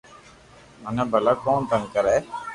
[0.83, 2.17] مني ڀلا ڪو تنگ ڪري